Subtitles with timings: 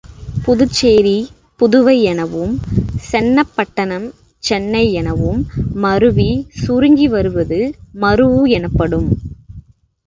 [0.45, 1.17] புதுச்சேரி
[1.59, 2.53] புதுவை எனவும்,
[3.11, 4.07] சென்னப்பட்டணம்
[4.43, 5.41] சென்னை எனவும்
[5.75, 6.29] மருவி
[6.55, 7.61] சுருங்கி வருவது
[8.01, 9.09] மரூஉ எனப்படும்.